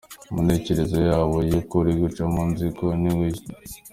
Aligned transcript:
Mu 0.33 0.39
ntekerezo 0.45 0.97
yawo 1.09 1.35
ya 1.49 1.55
‘Ukuri 1.61 1.89
guca 2.01 2.23
mu 2.33 2.41
ziko 2.57 2.85
ntigushya. 2.99 3.49